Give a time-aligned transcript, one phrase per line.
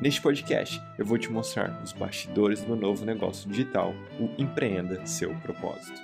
[0.00, 5.34] Neste podcast, eu vou te mostrar os bastidores do novo negócio digital, o Empreenda Seu
[5.40, 6.00] Propósito.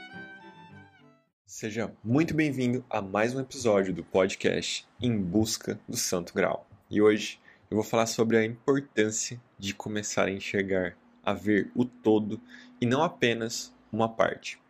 [1.47, 6.67] Seja muito bem-vindo a mais um episódio do podcast Em Busca do Santo Grau.
[6.91, 7.39] E hoje
[7.71, 12.41] eu vou falar sobre a importância de começar a enxergar, a ver o todo
[12.81, 14.61] e não apenas uma parte.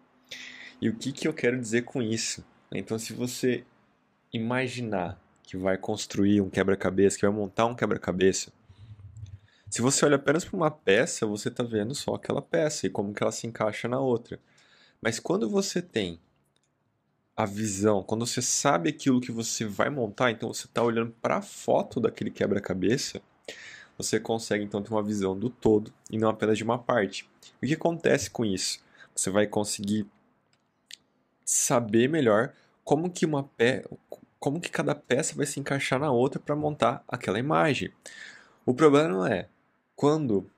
[0.82, 2.44] E o que, que eu quero dizer com isso?
[2.70, 3.64] Então, se você
[4.30, 8.52] imaginar que vai construir um quebra-cabeça, que vai montar um quebra-cabeça,
[9.74, 13.12] se você olha apenas para uma peça, você está vendo só aquela peça e como
[13.12, 14.38] que ela se encaixa na outra.
[15.02, 16.20] Mas quando você tem
[17.36, 21.38] a visão, quando você sabe aquilo que você vai montar, então você está olhando para
[21.38, 23.20] a foto daquele quebra-cabeça,
[23.98, 27.28] você consegue então ter uma visão do todo e não apenas de uma parte.
[27.60, 28.78] O que acontece com isso?
[29.12, 30.06] Você vai conseguir
[31.44, 32.52] saber melhor
[32.84, 33.84] como que uma pe
[34.38, 37.92] como que cada peça vai se encaixar na outra para montar aquela imagem.
[38.64, 39.48] O problema é
[39.96, 40.50] quando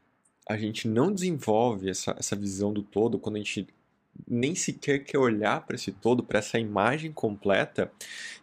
[0.48, 3.66] a gente não desenvolve essa, essa visão do todo, quando a gente
[4.26, 7.92] nem sequer quer olhar para esse todo, para essa imagem completa,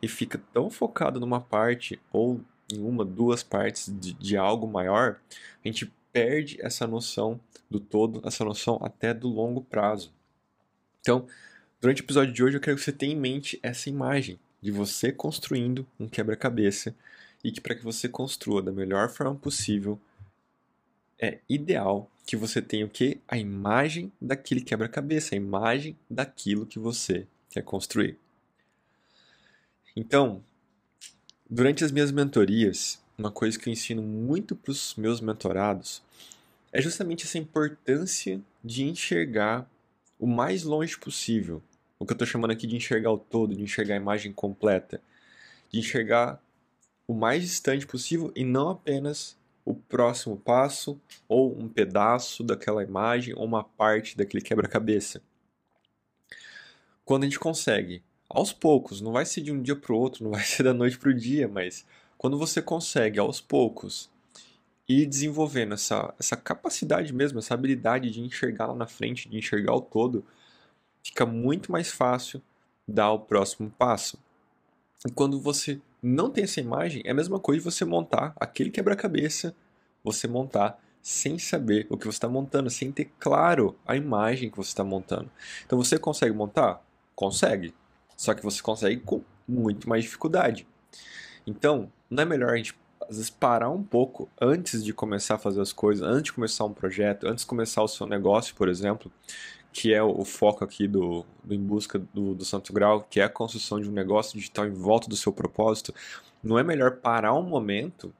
[0.01, 5.19] e fica tão focado numa parte ou em uma, duas partes de, de algo maior,
[5.63, 10.13] a gente perde essa noção do todo, essa noção até do longo prazo.
[11.01, 11.25] Então,
[11.81, 14.71] durante o episódio de hoje, eu quero que você tenha em mente essa imagem de
[14.71, 16.95] você construindo um quebra-cabeça
[17.43, 19.99] e que para que você construa da melhor forma possível,
[21.19, 23.19] é ideal que você tenha o que?
[23.27, 28.17] A imagem daquele quebra-cabeça, a imagem daquilo que você quer construir.
[29.95, 30.43] Então,
[31.49, 36.01] durante as minhas mentorias, uma coisa que eu ensino muito para os meus mentorados
[36.71, 39.69] é justamente essa importância de enxergar
[40.19, 41.61] o mais longe possível
[42.03, 45.01] o que eu estou chamando aqui de enxergar o todo, de enxergar a imagem completa,
[45.71, 46.41] de enxergar
[47.07, 53.33] o mais distante possível e não apenas o próximo passo ou um pedaço daquela imagem
[53.35, 55.21] ou uma parte daquele quebra-cabeça.
[57.05, 60.23] Quando a gente consegue, aos poucos, não vai ser de um dia para o outro,
[60.23, 61.85] não vai ser da noite para o dia, mas
[62.17, 64.09] quando você consegue, aos poucos,
[64.87, 69.75] ir desenvolvendo essa, essa capacidade mesmo, essa habilidade de enxergar lá na frente, de enxergar
[69.75, 70.25] o todo,
[71.01, 72.41] fica muito mais fácil
[72.87, 74.17] dar o próximo passo.
[75.05, 78.69] E quando você não tem essa imagem, é a mesma coisa de você montar aquele
[78.69, 79.55] quebra-cabeça,
[80.03, 84.57] você montar sem saber o que você está montando, sem ter claro a imagem que
[84.57, 85.31] você está montando.
[85.65, 86.81] Então você consegue montar?
[87.15, 87.73] Consegue.
[88.17, 90.67] Só que você consegue com muito mais dificuldade.
[91.47, 95.37] Então, não é melhor a gente às vezes parar um pouco antes de começar a
[95.37, 98.69] fazer as coisas, antes de começar um projeto, antes de começar o seu negócio, por
[98.69, 99.11] exemplo,
[99.73, 103.23] que é o, foco aqui do, do Em Busca do, do Santo Grau, que é
[103.23, 105.93] a construção de um negócio digital em volta do seu propósito,
[106.43, 108.13] não é melhor parar um momento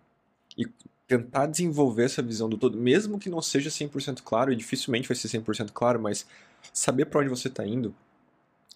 [0.57, 0.65] e
[1.07, 5.15] tentar desenvolver essa visão do todo, mesmo que não seja 100% claro, e dificilmente vai
[5.15, 6.25] ser 100% claro, mas
[6.73, 7.93] saber para onde você está indo.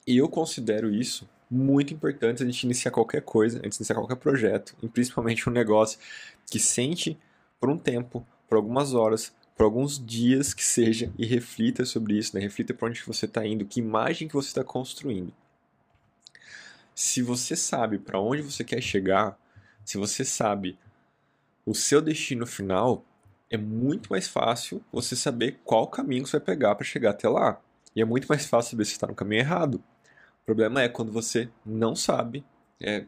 [0.06, 4.18] E eu considero isso muito importante antes de iniciar qualquer coisa, antes de iniciar qualquer
[4.18, 5.98] projeto, e principalmente um negócio
[6.46, 7.18] que sente
[7.60, 12.36] por um tempo, por algumas horas, por alguns dias que seja e reflita sobre isso,
[12.36, 12.42] né?
[12.42, 15.34] reflita para onde você está indo, que imagem que você está construindo.
[16.94, 19.36] Se você sabe para onde você quer chegar,
[19.84, 20.78] se você sabe
[21.66, 23.04] o seu destino final,
[23.50, 27.60] é muito mais fácil você saber qual caminho você vai pegar para chegar até lá.
[27.96, 29.84] E é muito mais fácil saber se está no caminho errado.
[30.44, 32.46] O problema é quando você não sabe,
[32.80, 33.06] é,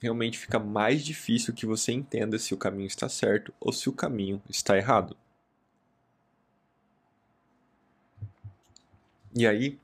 [0.00, 3.92] realmente fica mais difícil que você entenda se o caminho está certo ou se o
[3.92, 5.16] caminho está errado.
[9.38, 9.78] E aí,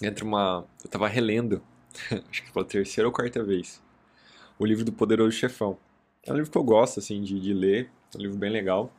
[0.00, 0.64] entra uma.
[0.84, 1.60] Eu tava relendo,
[2.30, 3.82] acho que pela terceira ou quarta vez,
[4.56, 5.76] o livro do Poderoso Chefão.
[6.22, 8.92] É um livro que eu gosto, assim, de, de ler, é um livro bem legal.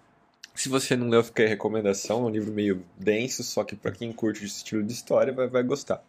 [0.53, 3.93] Se você não leu, fica a recomendação, é um livro meio denso, só que para
[3.93, 6.03] quem curte esse estilo de história vai, vai gostar.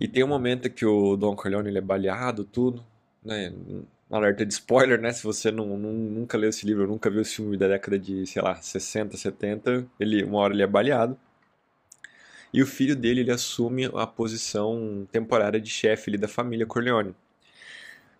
[0.00, 2.86] E tem um momento que o Don Corleone ele é baleado, tudo,
[3.24, 3.52] né?
[4.08, 5.12] alerta de spoiler, né?
[5.12, 8.24] Se você não, não, nunca leu esse livro, nunca viu esse filme da década de,
[8.24, 11.18] sei lá, 60, 70, ele, uma hora ele é baleado
[12.52, 17.14] e o filho dele ele assume a posição temporária de chefe da família Corleone.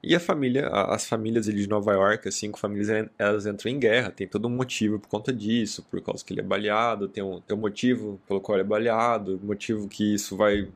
[0.03, 3.81] E a família, as famílias ali de Nova York, as cinco famílias, elas entram em
[3.81, 4.13] guerra.
[4.13, 7.41] Tem todo um motivo por conta disso, por causa que ele é baleado, tem um,
[7.41, 10.69] tem um motivo pelo qual ele é baleado, motivo que isso vai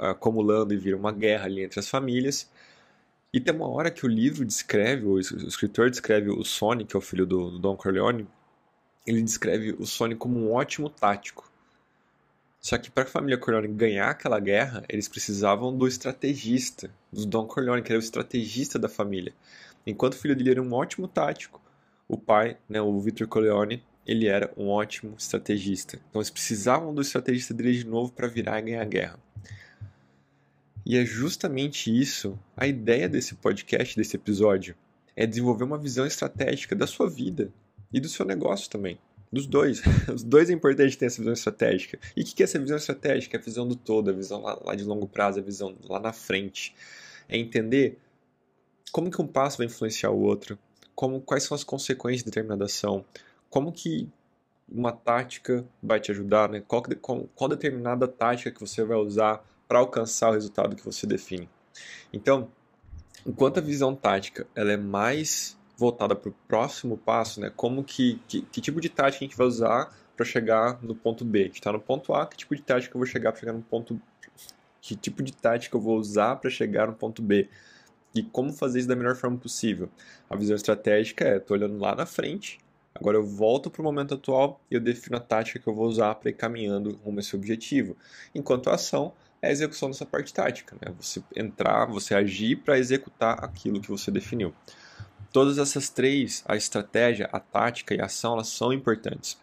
[0.00, 2.50] acumulando e vira uma guerra ali entre as famílias.
[3.32, 6.98] E tem uma hora que o livro descreve, o escritor descreve o Sonny, que é
[6.98, 8.26] o filho do, do Don Corleone,
[9.06, 11.50] ele descreve o Sonny como um ótimo tático.
[12.64, 17.46] Só que para a família Corleone ganhar aquela guerra, eles precisavam do estrategista, do Don
[17.46, 19.34] Corleone, que era o estrategista da família.
[19.86, 21.60] Enquanto o filho dele era um ótimo tático,
[22.08, 26.00] o pai, né, o Victor Corleone, ele era um ótimo estrategista.
[26.08, 29.18] Então eles precisavam do estrategista dele de novo para virar e ganhar a guerra.
[30.86, 34.74] E é justamente isso, a ideia desse podcast, desse episódio,
[35.14, 37.52] é desenvolver uma visão estratégica da sua vida
[37.92, 38.98] e do seu negócio também.
[39.34, 39.82] Dos dois.
[40.14, 41.98] Os dois é importante ter essa visão estratégica.
[42.16, 43.36] E o que é essa visão estratégica?
[43.36, 46.12] É a visão do todo, a visão lá, de longo prazo, a visão lá na
[46.12, 46.72] frente.
[47.28, 47.98] É entender
[48.92, 50.56] como que um passo vai influenciar o outro,
[50.94, 53.04] como quais são as consequências de determinada ação,
[53.50, 54.08] como que
[54.68, 56.62] uma tática vai te ajudar, né?
[56.68, 61.08] qual, qual, qual determinada tática que você vai usar para alcançar o resultado que você
[61.08, 61.48] define.
[62.12, 62.48] Então,
[63.26, 67.50] enquanto a visão tática ela é mais voltada para o próximo passo, né?
[67.54, 71.24] Como que, que, que, tipo de tática a gente vai usar para chegar no ponto
[71.24, 71.40] B?
[71.40, 73.52] A gente está no ponto A, que tipo de tática eu vou chegar para chegar
[73.52, 74.00] no ponto
[74.80, 77.48] que tipo de tática eu vou usar para chegar no ponto B?
[78.14, 79.88] E como fazer isso da melhor forma possível?
[80.30, 82.60] A visão estratégica é, estou olhando lá na frente,
[82.94, 85.86] agora eu volto para o momento atual e eu defino a tática que eu vou
[85.86, 87.96] usar para ir caminhando rumo a esse objetivo.
[88.34, 89.12] Enquanto a ação
[89.42, 90.94] é a execução dessa parte tática, né?
[91.00, 94.54] Você entrar, você agir para executar aquilo que você definiu.
[95.34, 99.36] Todas essas três, a estratégia, a tática e a ação, elas são importantes.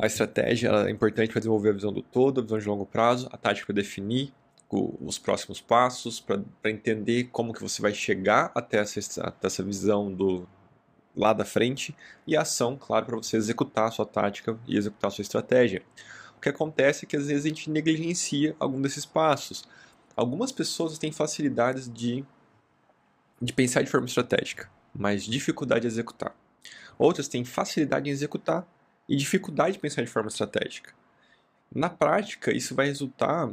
[0.00, 3.28] A estratégia é importante para desenvolver a visão do todo, a visão de longo prazo,
[3.32, 4.32] a tática para definir
[4.70, 10.14] os próximos passos, para entender como que você vai chegar até essa, até essa visão
[10.14, 10.48] do
[11.16, 11.92] lá da frente,
[12.24, 15.82] e a ação, claro, para você executar a sua tática e executar a sua estratégia.
[16.36, 19.64] O que acontece é que às vezes a gente negligencia algum desses passos.
[20.14, 22.24] Algumas pessoas têm facilidades de
[23.42, 26.34] de pensar de forma estratégica, mas dificuldade em executar.
[26.96, 28.64] Outras têm facilidade em executar
[29.08, 30.94] e dificuldade de pensar de forma estratégica.
[31.74, 33.50] Na prática, isso vai resultar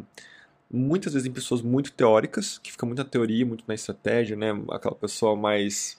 [0.72, 4.50] muitas vezes em pessoas muito teóricas, que ficam muito na teoria, muito na estratégia, né?
[4.70, 5.98] Aquela pessoa mais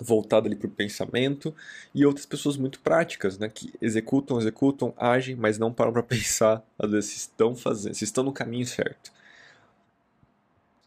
[0.00, 1.54] voltada ali para o pensamento,
[1.94, 3.50] e outras pessoas muito práticas, né?
[3.50, 8.04] Que executam, executam, agem, mas não param para pensar, às vezes, se estão fazendo, se
[8.04, 9.12] estão no caminho certo.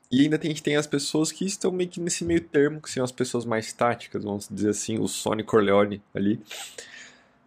[0.09, 2.81] E ainda tem, a gente tem as pessoas que estão meio que nesse meio termo,
[2.81, 6.41] que são as pessoas mais táticas, vamos dizer assim, o Sony Corleone ali,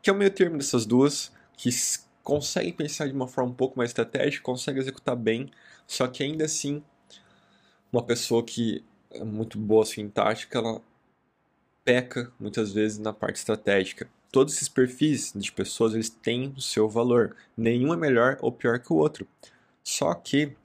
[0.02, 1.70] que é o meio termo dessas duas, que
[2.22, 5.50] conseguem pensar de uma forma um pouco mais estratégica, conseguem executar bem,
[5.86, 6.82] só que ainda assim,
[7.90, 10.82] uma pessoa que é muito boa assim, em tática, ela
[11.84, 14.08] peca muitas vezes na parte estratégica.
[14.30, 17.34] Todos esses perfis de pessoas, eles têm o seu valor.
[17.56, 19.26] Nenhum é melhor ou pior que o outro.
[19.82, 20.56] Só que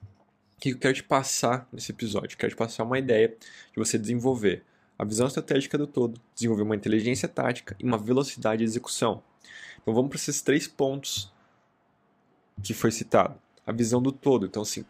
[0.60, 2.34] que eu quero te passar nesse episódio?
[2.34, 4.64] Eu quero te passar uma ideia de você desenvolver
[4.98, 9.22] a visão estratégica do todo, desenvolver uma inteligência tática e uma velocidade de execução.
[9.82, 11.32] Então vamos para esses três pontos
[12.64, 13.36] que foi citado.
[13.66, 14.46] A visão do todo.
[14.46, 14.86] Então, assim,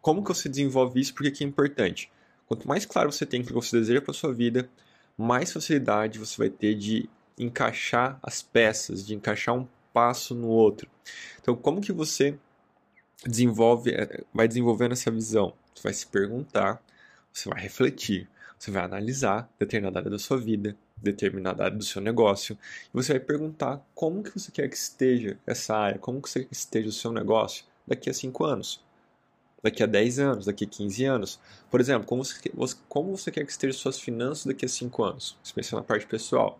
[0.00, 1.14] como que você desenvolve isso?
[1.14, 2.10] Porque que é importante.
[2.46, 4.68] Quanto mais claro você tem o que você deseja para sua vida,
[5.16, 7.08] mais facilidade você vai ter de
[7.38, 10.88] encaixar as peças, de encaixar um passo no outro.
[11.40, 12.38] Então, como que você
[13.24, 15.54] desenvolve, é, vai desenvolvendo essa visão.
[15.74, 16.82] Você vai se perguntar,
[17.32, 22.00] você vai refletir, você vai analisar determinada área da sua vida, determinada área do seu
[22.00, 22.56] negócio,
[22.86, 26.40] e você vai perguntar como que você quer que esteja essa área, como que você
[26.40, 28.84] quer que esteja o seu negócio daqui a 5 anos,
[29.62, 31.40] daqui a 10 anos, daqui a 15 anos.
[31.70, 32.50] Por exemplo, como você,
[32.88, 36.58] como você quer que estejam suas finanças daqui a 5 anos, especialmente na parte pessoal.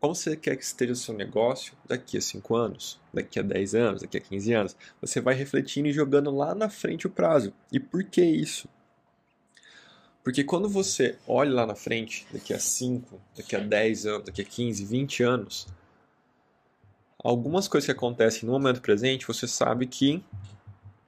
[0.00, 3.74] Como você quer que esteja o seu negócio daqui a 5 anos, daqui a 10
[3.74, 4.76] anos, daqui a 15 anos?
[5.00, 7.52] Você vai refletindo e jogando lá na frente o prazo.
[7.72, 8.68] E por que isso?
[10.22, 14.42] Porque quando você olha lá na frente, daqui a 5, daqui a 10 anos, daqui
[14.42, 15.66] a 15, 20 anos,
[17.22, 20.22] algumas coisas que acontecem no momento presente, você sabe que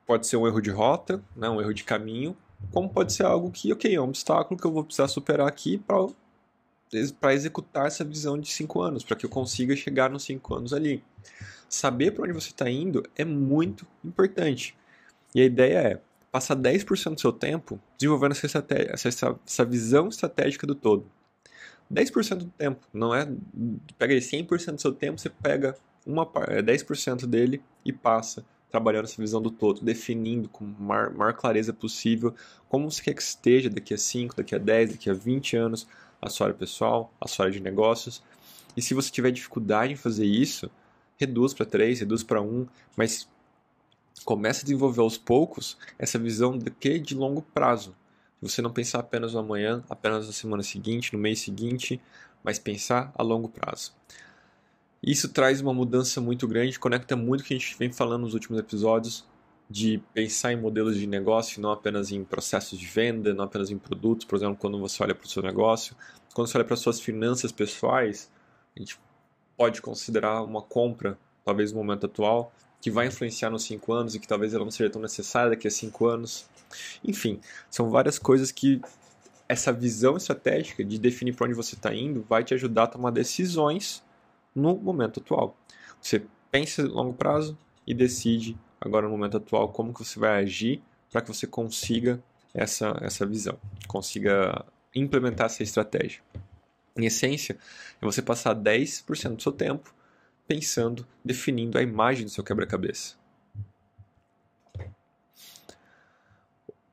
[0.07, 2.37] pode ser um erro de rota, né, um erro de caminho,
[2.73, 5.79] como pode ser algo que, ok, é um obstáculo que eu vou precisar superar aqui
[5.79, 6.09] para
[7.21, 10.73] para executar essa visão de cinco anos, para que eu consiga chegar nos cinco anos
[10.73, 11.03] ali.
[11.69, 14.77] Saber para onde você está indo é muito importante.
[15.35, 16.01] E a ideia é
[16.33, 21.07] passar 10% do seu tempo desenvolvendo essa, essa, essa visão estratégica do todo.
[21.93, 23.27] 10% do tempo, não é.
[23.99, 25.75] Pega aí 100% do seu tempo, você pega
[26.07, 31.33] uma, 10% é, dele e passa trabalhando essa visão do todo, definindo com maior, maior
[31.33, 32.35] clareza possível
[32.69, 35.89] como você quer que esteja daqui a 5, daqui a 10, daqui a 20 anos,
[36.21, 38.23] a sua área pessoal, a sua área de negócios.
[38.77, 40.71] E se você tiver dificuldade em fazer isso,
[41.17, 43.29] reduz para 3, reduz para 1, mas
[44.25, 47.95] comece a desenvolver aos poucos essa visão de que de longo prazo.
[48.41, 52.01] Você não pensar apenas no amanhã, apenas na semana seguinte, no mês seguinte,
[52.43, 53.93] mas pensar a longo prazo.
[55.03, 58.35] Isso traz uma mudança muito grande, conecta muito o que a gente vem falando nos
[58.35, 59.25] últimos episódios,
[59.71, 63.77] de pensar em modelos de negócio, não apenas em processos de venda, não apenas em
[63.77, 65.95] produtos, por exemplo, quando você olha para o seu negócio,
[66.35, 68.31] quando você olha para as suas finanças pessoais,
[68.75, 68.99] a gente
[69.57, 74.21] pode considerar uma compra, talvez no momento atual, que vai influenciar nos 5 anos e
[74.21, 76.49] que talvez ela não seja tão necessária daqui a 5 anos.
[77.05, 78.81] Enfim, são várias coisas que
[79.49, 83.11] essa visão estratégica de definir para onde você está indo vai te ajudar a tomar
[83.11, 84.03] decisões
[84.55, 85.57] no momento atual.
[86.01, 90.43] Você pensa a longo prazo e decide agora no momento atual como que você vai
[90.43, 96.23] agir para que você consiga essa, essa visão, consiga implementar essa estratégia.
[96.97, 97.57] Em essência,
[98.01, 99.95] é você passar 10% do seu tempo
[100.47, 103.17] pensando, definindo a imagem do seu quebra-cabeça.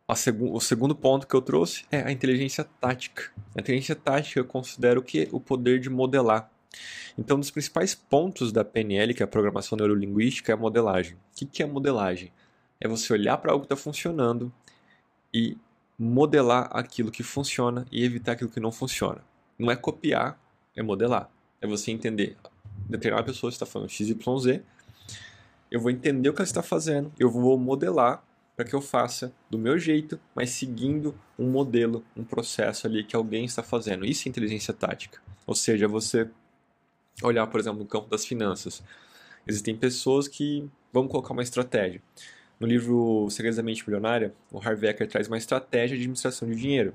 [0.08, 3.32] O segundo ponto que eu trouxe é a inteligência tática.
[3.56, 6.52] A inteligência tática eu considero que o poder de modelar.
[7.18, 11.16] Então, um dos principais pontos da PNL, que é a programação neurolinguística, é a modelagem.
[11.16, 12.32] O que é modelagem?
[12.80, 14.52] É você olhar para algo que está funcionando
[15.34, 15.58] e
[15.98, 19.22] modelar aquilo que funciona e evitar aquilo que não funciona.
[19.58, 20.40] Não é copiar,
[20.76, 21.30] é modelar.
[21.62, 22.36] É você entender.
[22.90, 24.62] Determinada pessoa está falando XYZ,
[25.72, 28.24] eu vou entender o que ela está fazendo, eu vou modelar
[28.56, 33.16] para que eu faça do meu jeito, mas seguindo um modelo, um processo ali que
[33.16, 34.06] alguém está fazendo.
[34.06, 35.22] Isso é inteligência tática.
[35.46, 36.30] Ou seja, você
[37.22, 38.84] olhar, por exemplo, no campo das finanças.
[39.48, 42.02] Existem pessoas que vão colocar uma estratégia.
[42.60, 46.56] No livro Segredos da Mente Milionária, o Harvey Ecker traz uma estratégia de administração de
[46.56, 46.94] dinheiro,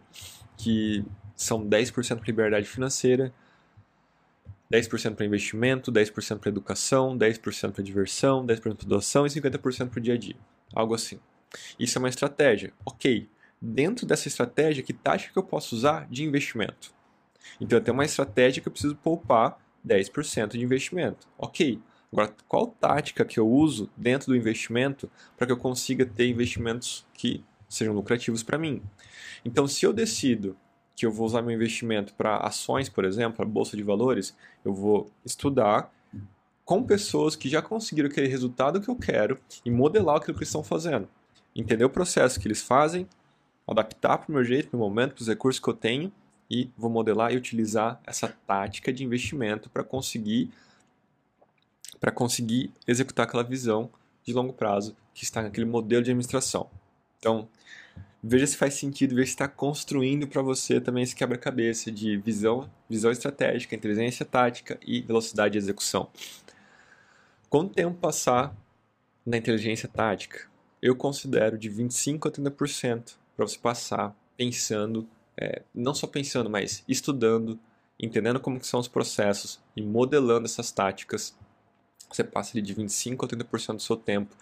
[0.56, 1.04] que
[1.36, 3.32] são 10% para liberdade financeira,
[4.72, 9.98] 10% para investimento, 10% para educação, 10% para diversão, 10% para doação e 50% para
[9.98, 10.36] o dia a dia.
[10.72, 11.18] Algo assim.
[11.78, 12.72] Isso é uma estratégia.
[12.86, 13.28] Ok.
[13.60, 16.94] Dentro dessa estratégia, que tática que eu posso usar de investimento?
[17.60, 21.28] Então, eu tenho uma estratégia que eu preciso poupar 10% de investimento.
[21.38, 21.80] Ok.
[22.12, 27.06] Agora, qual tática que eu uso dentro do investimento para que eu consiga ter investimentos
[27.14, 28.82] que sejam lucrativos para mim?
[29.44, 30.56] Então, se eu decido
[30.96, 34.74] que eu vou usar meu investimento para ações, por exemplo, a bolsa de valores, eu
[34.74, 35.90] vou estudar
[36.64, 40.48] com pessoas que já conseguiram aquele resultado que eu quero e modelar aquilo que eles
[40.48, 41.08] estão fazendo.
[41.54, 43.08] Entender o processo que eles fazem,
[43.66, 46.12] adaptar para o meu jeito, para o momento, para os recursos que eu tenho
[46.50, 50.50] e vou modelar e utilizar essa tática de investimento para conseguir
[52.00, 53.90] para conseguir executar aquela visão
[54.24, 56.70] de longo prazo que está naquele modelo de administração.
[57.18, 57.46] Então,
[58.22, 62.70] veja se faz sentido, veja se está construindo para você também esse quebra-cabeça de visão,
[62.88, 66.08] visão estratégica, inteligência tática e velocidade de execução.
[67.50, 68.56] Quanto tempo passar
[69.26, 70.48] na inteligência tática?
[70.80, 75.06] Eu considero de 25 a 30% para você passar pensando
[75.40, 77.58] é, não só pensando, mas estudando,
[77.98, 81.34] entendendo como são os processos e modelando essas táticas,
[82.10, 84.36] você passa ali de 25% a 30% do seu tempo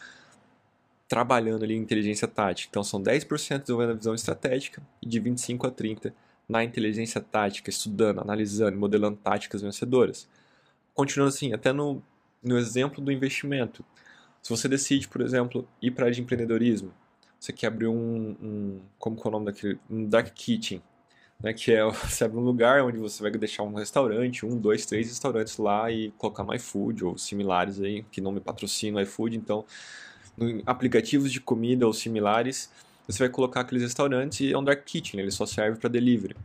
[1.07, 2.69] trabalhando ali em inteligência tática.
[2.71, 6.12] Então são 10% desenvolvendo a visão estratégica e de 25% a 30%
[6.49, 10.28] na inteligência tática, estudando, analisando, modelando táticas vencedoras.
[10.95, 12.02] Continuando assim, até no,
[12.43, 13.85] no exemplo do investimento.
[14.43, 16.93] Se você decide, por exemplo, ir para a área de empreendedorismo,
[17.38, 20.83] você quer abrir um, um como é o nome daquele, um dark kitchen,
[21.42, 24.85] né, que é você abre um lugar onde você vai deixar um restaurante, um, dois,
[24.85, 29.00] três restaurantes lá e colocar no iFood ou similares aí, que não me patrocina o
[29.02, 29.64] iFood, então
[30.66, 32.71] aplicativos de comida ou similares,
[33.07, 36.37] você vai colocar aqueles restaurantes e é um dark kitchen, ele só serve para delivery.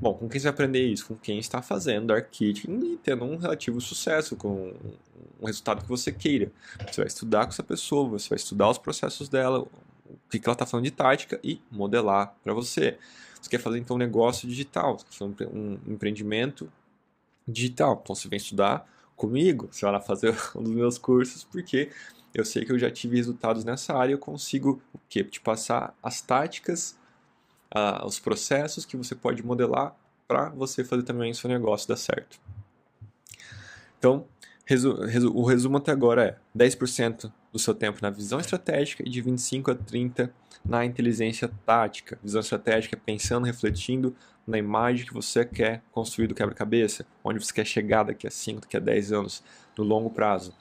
[0.00, 1.06] Bom, com quem você vai aprender isso?
[1.06, 4.74] Com quem está fazendo dark kitchen e tendo um relativo sucesso, com
[5.40, 6.50] um resultado que você queira.
[6.90, 9.66] Você vai estudar com essa pessoa, você vai estudar os processos dela,
[10.12, 12.98] o que, ela está falando de tática e modelar para você.
[13.40, 16.70] Você quer fazer então um negócio digital, você quer fazer um empreendimento
[17.46, 18.00] digital.
[18.02, 21.90] Então você vem estudar comigo, você vai lá fazer um dos meus cursos, porque
[22.34, 25.22] eu sei que eu já tive resultados nessa área, eu consigo o quê?
[25.22, 26.96] Te passar as táticas,
[27.74, 29.94] uh, os processos que você pode modelar
[30.26, 32.40] para você fazer também o seu negócio dar certo.
[33.98, 34.26] Então,
[34.64, 39.10] resu resu o resumo até agora é 10% do seu tempo na visão estratégica e
[39.10, 40.32] de 25 a 30
[40.64, 42.18] na inteligência tática.
[42.22, 44.14] Visão estratégica é pensando, refletindo
[44.46, 48.60] na imagem que você quer construir do quebra-cabeça, onde você quer chegar daqui a 5,
[48.62, 49.42] daqui a 10 anos,
[49.76, 50.54] no longo prazo.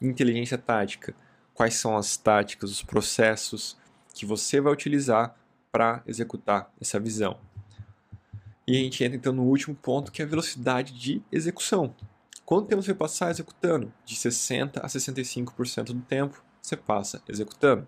[0.00, 1.14] Inteligência tática,
[1.54, 3.76] quais são as táticas, os processos
[4.14, 5.34] que você vai utilizar
[5.72, 7.38] para executar essa visão.
[8.66, 11.94] E a gente entra então no último ponto, que é a velocidade de execução.
[12.46, 13.92] Quanto tempo você passar executando?
[14.04, 17.86] De 60% a 65% do tempo você passa executando.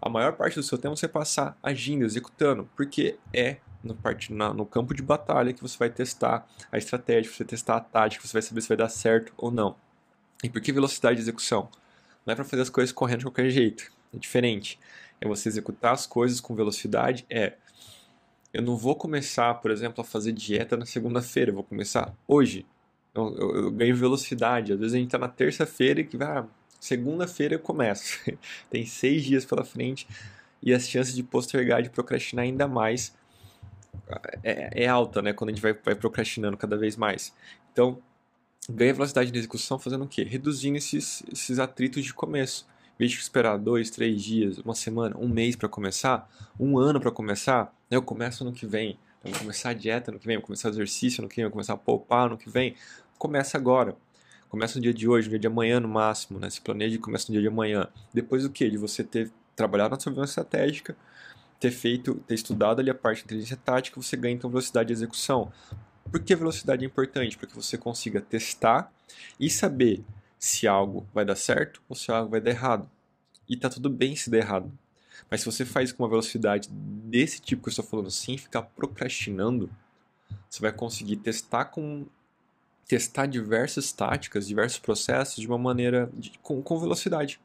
[0.00, 4.30] A maior parte do seu tempo você passar agindo, executando, porque é no, part...
[4.30, 8.34] no campo de batalha que você vai testar a estratégia, você testar a tática, você
[8.34, 9.74] vai saber se vai dar certo ou não.
[10.44, 11.70] E por que velocidade de execução?
[12.26, 14.78] Não é para fazer as coisas correndo de qualquer jeito, é diferente.
[15.18, 17.54] É você executar as coisas com velocidade, é
[18.52, 22.66] eu não vou começar, por exemplo, a fazer dieta na segunda-feira, eu vou começar hoje.
[23.16, 24.72] Eu, eu, eu, ganho velocidade.
[24.72, 26.44] Às vezes a gente está na terça-feira e que vai, ah,
[26.78, 28.20] segunda-feira eu começo.
[28.70, 30.06] Tem seis dias pela frente
[30.62, 33.14] e as chances de postergar, de procrastinar ainda mais
[34.42, 35.32] é, é alta, né?
[35.32, 37.32] Quando a gente vai, vai procrastinando cada vez mais.
[37.72, 37.98] Então,
[38.68, 40.24] ganha velocidade de execução fazendo o quê?
[40.24, 42.66] Reduzindo esses, esses atritos de começo.
[42.94, 46.98] Em vez de esperar dois, três dias, uma semana, um mês para começar, um ano
[46.98, 48.98] para começar, eu começo no que vem.
[49.22, 51.44] Eu vou começar a dieta no que vem, vou começar o exercício no que vem,
[51.44, 52.74] vou começar a poupar no que vem.
[53.18, 53.96] Começa agora.
[54.48, 56.50] Começa no dia de hoje, no dia de amanhã no máximo, né?
[56.50, 57.88] Se planeja e começa no dia de amanhã.
[58.12, 58.68] Depois do que?
[58.68, 60.94] De você ter trabalhado na sua visão estratégica,
[61.58, 64.92] ter feito, ter estudado ali a parte de inteligência tática, você ganha então velocidade de
[64.92, 65.50] execução.
[66.10, 67.36] Por que velocidade é importante?
[67.36, 68.92] Para que você consiga testar
[69.40, 70.04] e saber
[70.38, 72.88] se algo vai dar certo ou se algo vai dar errado.
[73.48, 74.70] E tá tudo bem se der errado.
[75.30, 78.62] Mas se você faz com uma velocidade desse tipo que eu estou falando, sem ficar
[78.62, 79.70] procrastinando,
[80.48, 82.06] você vai conseguir testar com
[82.86, 87.40] testar diversas táticas, diversos processos de uma maneira de, com, com velocidade.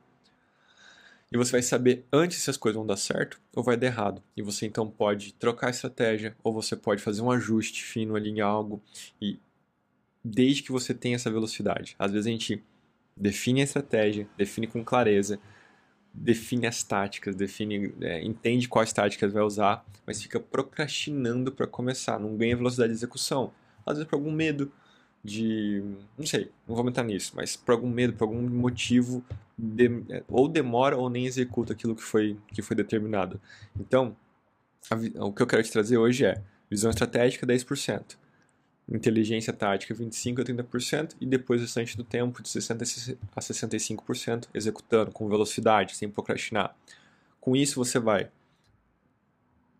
[1.32, 4.22] E você vai saber antes se as coisas vão dar certo ou vai dar errado.
[4.36, 8.30] E você então pode trocar a estratégia ou você pode fazer um ajuste fino ali
[8.30, 8.82] em algo
[9.22, 9.40] e
[10.24, 11.96] desde que você tenha essa velocidade.
[11.98, 12.64] Às vezes a gente
[13.16, 15.40] define a estratégia, define com clareza,
[16.14, 22.20] define as táticas, define, é, entende quais táticas vai usar, mas fica procrastinando para começar,
[22.20, 23.54] não ganha velocidade de execução.
[23.86, 24.72] Às vezes por algum medo
[25.24, 25.84] de,
[26.18, 29.24] não sei, não vou aumentar nisso, mas por algum medo, por algum motivo,
[29.58, 33.40] de, ou demora ou nem executa aquilo que foi, que foi determinado.
[33.80, 34.16] Então,
[34.90, 38.18] a, o que eu quero te trazer hoje é visão estratégica 10%,
[38.90, 42.84] inteligência tática 25 a 30% e depois o restante do tempo de 60
[43.36, 46.76] a 65% executando com velocidade, sem procrastinar.
[47.40, 48.30] Com isso você vai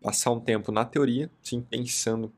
[0.00, 2.32] passar um tempo na teoria, sim, pensando,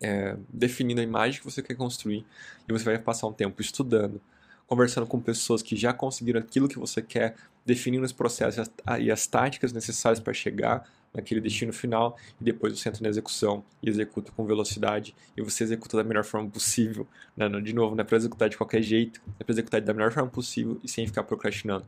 [0.00, 2.24] é, definindo a imagem que você quer construir
[2.68, 4.20] e você vai passar um tempo estudando,
[4.66, 9.26] conversando com pessoas que já conseguiram aquilo que você quer, definindo os processos e as
[9.26, 14.30] táticas necessárias para chegar naquele destino final e depois você entra na execução e executa
[14.32, 17.06] com velocidade e você executa da melhor forma possível.
[17.36, 17.48] Né?
[17.60, 20.28] De novo, não é para executar de qualquer jeito, é para executar da melhor forma
[20.28, 21.86] possível e sem ficar procrastinando.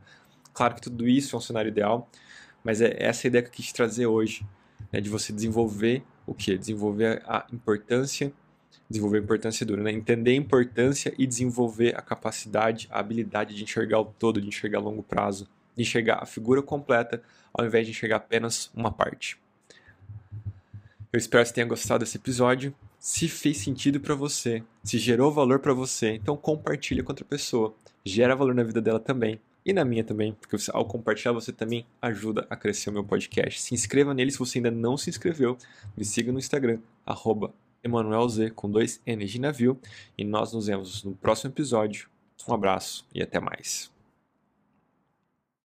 [0.51, 2.09] Claro que tudo isso é um cenário ideal,
[2.63, 4.45] mas é essa ideia que eu quis trazer hoje,
[4.91, 4.99] né?
[4.99, 6.57] de você desenvolver o que?
[6.57, 8.31] Desenvolver a importância,
[8.89, 9.91] desenvolver a importância dura, né?
[9.91, 14.77] entender a importância e desenvolver a capacidade, a habilidade de enxergar o todo, de enxergar
[14.77, 17.21] a longo prazo, de enxergar a figura completa
[17.53, 19.39] ao invés de enxergar apenas uma parte.
[21.11, 22.73] Eu espero que você tenha gostado desse episódio.
[22.99, 27.73] Se fez sentido para você, se gerou valor para você, então compartilha com outra pessoa.
[28.05, 31.85] Gera valor na vida dela também e na minha também, porque ao compartilhar você também
[32.01, 33.61] ajuda a crescer o meu podcast.
[33.61, 35.57] Se inscreva nele se você ainda não se inscreveu.
[35.95, 39.79] Me siga no Instagram, arroba EmanuelZ com dois N de navio.
[40.17, 42.09] E nós nos vemos no próximo episódio.
[42.47, 43.98] Um abraço e até mais.